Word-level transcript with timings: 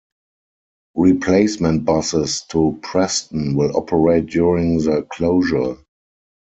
Replacement 0.95 1.85
buses 1.85 2.41
to 2.49 2.79
Preston 2.81 3.53
will 3.55 3.77
operate 3.77 4.25
during 4.25 4.79
the 4.79 5.03
closure. 5.11 5.77